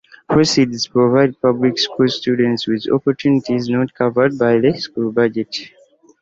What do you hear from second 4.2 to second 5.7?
by the school budget.